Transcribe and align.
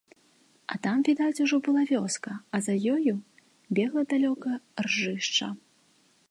А 0.75 0.77
там 0.85 1.01
відаць 1.09 1.43
ужо 1.45 1.59
была 1.67 1.83
вёска, 1.91 2.31
а 2.55 2.61
за 2.69 2.75
ёю 2.95 3.13
бегла 3.81 4.01
далёка 4.15 4.57
ржышча. 4.87 5.47